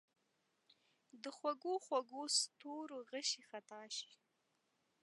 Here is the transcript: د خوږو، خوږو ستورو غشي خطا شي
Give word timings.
د 1.23 1.23
خوږو، 1.37 1.73
خوږو 1.85 2.23
ستورو 2.39 2.97
غشي 3.11 3.41
خطا 3.49 3.81
شي 3.97 4.11